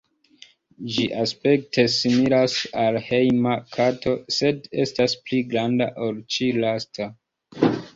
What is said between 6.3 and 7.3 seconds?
ĉi-lasta.